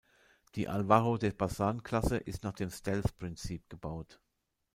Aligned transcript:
Die 0.55 0.67
"Álvaro-de-Bazán"-Klasse 0.67 2.15
ist 2.17 2.43
nach 2.43 2.53
dem 2.55 2.71
Stealth-Prinzip 2.71 3.69
gebaut. 3.69 4.19